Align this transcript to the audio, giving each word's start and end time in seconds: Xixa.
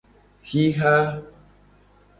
Xixa. 0.49 0.95